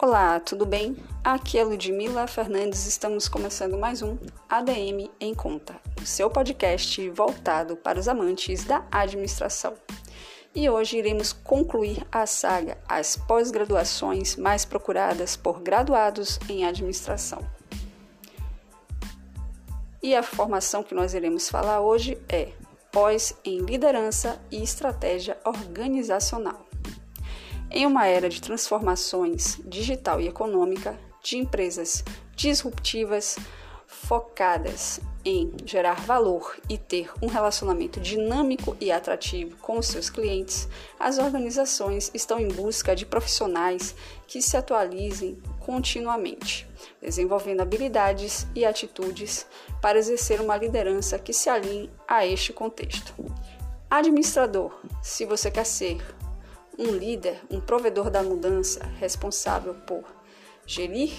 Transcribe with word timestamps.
Olá, 0.00 0.38
tudo 0.38 0.64
bem? 0.64 0.96
Aqui 1.24 1.58
é 1.58 1.64
Ludmila 1.64 2.28
Fernandes, 2.28 2.86
estamos 2.86 3.28
começando 3.28 3.76
mais 3.76 4.00
um 4.00 4.16
ADM 4.48 5.10
em 5.18 5.34
Conta, 5.34 5.74
o 6.00 6.06
seu 6.06 6.30
podcast 6.30 7.10
voltado 7.10 7.76
para 7.76 7.98
os 7.98 8.06
amantes 8.06 8.62
da 8.62 8.86
administração. 8.92 9.74
E 10.54 10.70
hoje 10.70 10.98
iremos 10.98 11.32
concluir 11.32 12.06
a 12.12 12.26
saga 12.26 12.78
As 12.88 13.16
pós-graduações 13.16 14.36
mais 14.36 14.64
procuradas 14.64 15.36
por 15.36 15.58
graduados 15.60 16.38
em 16.48 16.64
administração. 16.64 17.42
E 20.00 20.14
a 20.14 20.22
formação 20.22 20.84
que 20.84 20.94
nós 20.94 21.12
iremos 21.12 21.50
falar 21.50 21.80
hoje 21.80 22.16
é 22.28 22.52
pós 22.92 23.36
em 23.44 23.62
liderança 23.62 24.40
e 24.48 24.62
estratégia 24.62 25.36
organizacional. 25.44 26.67
Em 27.70 27.86
uma 27.86 28.06
era 28.06 28.28
de 28.28 28.40
transformações 28.40 29.60
digital 29.64 30.20
e 30.20 30.28
econômica, 30.28 30.98
de 31.22 31.36
empresas 31.36 32.02
disruptivas 32.34 33.36
focadas 33.86 35.00
em 35.24 35.52
gerar 35.64 36.00
valor 36.00 36.56
e 36.68 36.78
ter 36.78 37.10
um 37.20 37.26
relacionamento 37.26 38.00
dinâmico 38.00 38.76
e 38.80 38.90
atrativo 38.90 39.56
com 39.58 39.78
os 39.78 39.86
seus 39.86 40.08
clientes, 40.08 40.68
as 40.98 41.18
organizações 41.18 42.10
estão 42.14 42.38
em 42.38 42.48
busca 42.48 42.94
de 42.94 43.04
profissionais 43.04 43.94
que 44.26 44.40
se 44.40 44.56
atualizem 44.56 45.38
continuamente, 45.60 46.66
desenvolvendo 47.02 47.60
habilidades 47.60 48.46
e 48.54 48.64
atitudes 48.64 49.46
para 49.82 49.98
exercer 49.98 50.40
uma 50.40 50.56
liderança 50.56 51.18
que 51.18 51.32
se 51.32 51.50
alinhe 51.50 51.90
a 52.06 52.24
este 52.26 52.52
contexto. 52.52 53.14
Administrador, 53.90 54.78
se 55.02 55.24
você 55.24 55.50
quer 55.50 55.64
ser 55.64 55.98
um 56.78 56.92
líder, 56.92 57.40
um 57.50 57.60
provedor 57.60 58.08
da 58.08 58.22
mudança 58.22 58.84
responsável 58.98 59.74
por 59.74 60.04
gerir, 60.64 61.12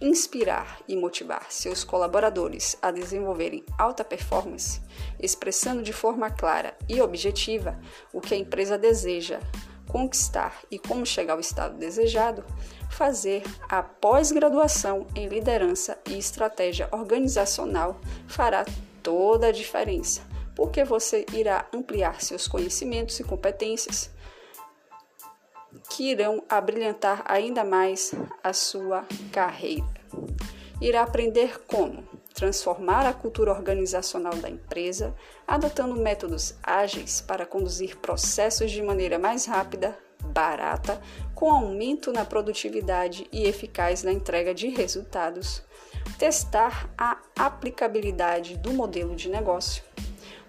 inspirar 0.00 0.80
e 0.88 0.96
motivar 0.96 1.46
seus 1.50 1.84
colaboradores 1.84 2.76
a 2.80 2.90
desenvolverem 2.90 3.64
alta 3.78 4.02
performance, 4.02 4.80
expressando 5.20 5.82
de 5.82 5.92
forma 5.92 6.30
clara 6.30 6.76
e 6.88 7.00
objetiva 7.00 7.78
o 8.12 8.20
que 8.20 8.34
a 8.34 8.38
empresa 8.38 8.78
deseja 8.78 9.38
conquistar 9.86 10.62
e 10.70 10.78
como 10.78 11.04
chegar 11.04 11.34
ao 11.34 11.40
estado 11.40 11.76
desejado, 11.76 12.42
fazer 12.90 13.42
a 13.68 13.82
pós-graduação 13.82 15.06
em 15.14 15.28
liderança 15.28 15.98
e 16.08 16.16
estratégia 16.16 16.88
organizacional 16.90 18.00
fará 18.26 18.64
toda 19.02 19.48
a 19.48 19.52
diferença, 19.52 20.22
porque 20.56 20.82
você 20.82 21.26
irá 21.34 21.66
ampliar 21.74 22.22
seus 22.22 22.48
conhecimentos 22.48 23.20
e 23.20 23.24
competências 23.24 24.10
que 25.92 26.10
irão 26.10 26.42
abrilhantar 26.48 27.22
ainda 27.26 27.62
mais 27.62 28.14
a 28.42 28.54
sua 28.54 29.04
carreira. 29.30 29.84
Irá 30.80 31.02
aprender 31.02 31.60
como 31.66 32.02
transformar 32.32 33.06
a 33.06 33.12
cultura 33.12 33.52
organizacional 33.52 34.34
da 34.36 34.48
empresa, 34.48 35.14
adotando 35.46 35.94
métodos 35.94 36.54
ágeis 36.62 37.20
para 37.20 37.44
conduzir 37.44 37.98
processos 37.98 38.70
de 38.70 38.82
maneira 38.82 39.18
mais 39.18 39.44
rápida, 39.44 39.96
barata, 40.24 40.98
com 41.34 41.52
aumento 41.52 42.10
na 42.10 42.24
produtividade 42.24 43.26
e 43.30 43.44
eficaz 43.44 44.02
na 44.02 44.12
entrega 44.12 44.54
de 44.54 44.68
resultados, 44.68 45.62
testar 46.18 46.88
a 46.96 47.18
aplicabilidade 47.36 48.56
do 48.56 48.72
modelo 48.72 49.14
de 49.14 49.28
negócio, 49.28 49.84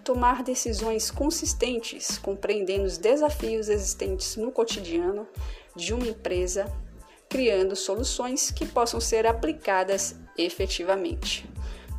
tomar 0.03 0.43
decisões 0.43 1.09
consistentes, 1.09 2.17
compreendendo 2.17 2.83
os 2.83 2.97
desafios 2.97 3.69
existentes 3.69 4.35
no 4.35 4.51
cotidiano 4.51 5.27
de 5.75 5.93
uma 5.93 6.05
empresa, 6.05 6.65
criando 7.29 7.75
soluções 7.75 8.51
que 8.51 8.65
possam 8.65 8.99
ser 8.99 9.25
aplicadas 9.25 10.15
efetivamente. 10.37 11.49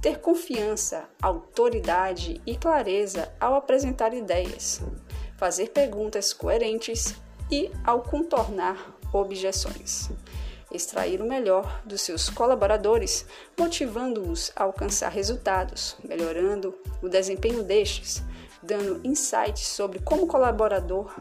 Ter 0.02 0.20
confiança, 0.20 1.08
autoridade 1.20 2.40
e 2.46 2.56
clareza 2.56 3.32
ao 3.40 3.54
apresentar 3.54 4.12
ideias, 4.12 4.82
fazer 5.38 5.70
perguntas 5.70 6.32
coerentes 6.32 7.14
e 7.50 7.70
ao 7.84 8.02
contornar 8.02 8.96
objeções 9.12 10.10
extrair 10.74 11.20
o 11.22 11.26
melhor 11.26 11.82
dos 11.84 12.00
seus 12.00 12.28
colaboradores, 12.28 13.24
motivando-os 13.58 14.52
a 14.56 14.64
alcançar 14.64 15.10
resultados, 15.10 15.96
melhorando 16.02 16.74
o 17.00 17.08
desempenho 17.08 17.62
destes, 17.62 18.22
dando 18.62 19.00
insights 19.04 19.66
sobre 19.66 20.00
como 20.00 20.24
o 20.24 20.26
colaborador 20.26 21.14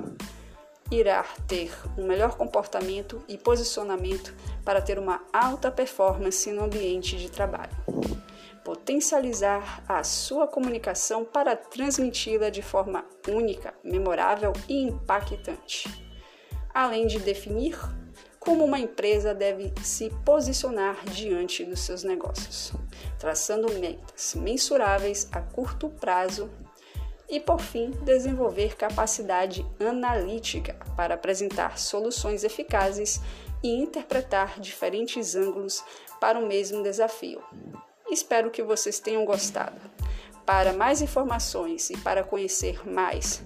irá 0.91 1.23
ter 1.47 1.71
um 1.97 2.05
melhor 2.05 2.35
comportamento 2.35 3.23
e 3.27 3.37
posicionamento 3.37 4.33
para 4.63 4.81
ter 4.81 4.99
uma 4.99 5.21
alta 5.31 5.71
performance 5.71 6.51
no 6.51 6.63
ambiente 6.63 7.17
de 7.17 7.31
trabalho. 7.31 7.75
Potencializar 8.63 9.83
a 9.87 10.03
sua 10.03 10.47
comunicação 10.47 11.25
para 11.25 11.55
transmiti-la 11.55 12.49
de 12.49 12.61
forma 12.61 13.03
única, 13.27 13.73
memorável 13.83 14.53
e 14.69 14.83
impactante. 14.83 15.89
Além 16.73 17.05
de 17.05 17.19
definir 17.19 17.77
como 18.43 18.65
uma 18.65 18.79
empresa 18.79 19.33
deve 19.33 19.73
se 19.81 20.09
posicionar 20.25 21.03
diante 21.05 21.63
dos 21.63 21.79
seus 21.79 22.03
negócios, 22.03 22.73
traçando 23.17 23.71
metas 23.79 24.35
mensuráveis 24.35 25.29
a 25.31 25.39
curto 25.39 25.87
prazo 25.89 26.49
e, 27.29 27.39
por 27.39 27.61
fim, 27.61 27.91
desenvolver 28.03 28.75
capacidade 28.75 29.65
analítica 29.79 30.75
para 30.95 31.15
apresentar 31.15 31.79
soluções 31.79 32.43
eficazes 32.43 33.21
e 33.63 33.69
interpretar 33.69 34.59
diferentes 34.59 35.35
ângulos 35.35 35.81
para 36.19 36.37
o 36.37 36.45
mesmo 36.45 36.83
desafio. 36.83 37.41
Espero 38.11 38.51
que 38.51 38.61
vocês 38.61 38.99
tenham 38.99 39.23
gostado. 39.23 39.79
Para 40.45 40.73
mais 40.73 41.01
informações 41.01 41.89
e 41.89 41.97
para 41.97 42.25
conhecer 42.25 42.85
mais 42.85 43.41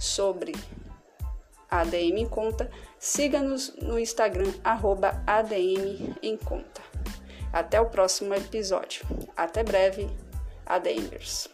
sobre 0.00 0.52
ADM 1.72 2.18
em 2.18 2.28
Conta, 2.28 2.70
siga-nos 2.98 3.74
no 3.76 3.98
Instagram, 3.98 4.52
arroba 4.62 5.22
ADM 5.26 6.14
em 6.22 6.36
Conta. 6.36 6.82
Até 7.52 7.80
o 7.80 7.86
próximo 7.86 8.34
episódio. 8.34 9.04
Até 9.36 9.64
breve, 9.64 10.08
ADMers. 10.66 11.48